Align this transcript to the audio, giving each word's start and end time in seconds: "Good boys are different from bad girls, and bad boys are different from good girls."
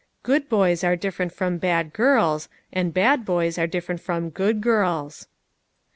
"Good 0.23 0.49
boys 0.49 0.83
are 0.83 0.95
different 0.95 1.31
from 1.31 1.59
bad 1.59 1.93
girls, 1.93 2.49
and 2.73 2.91
bad 2.91 3.23
boys 3.23 3.59
are 3.59 3.67
different 3.67 4.01
from 4.01 4.31
good 4.31 4.59
girls." 4.59 5.27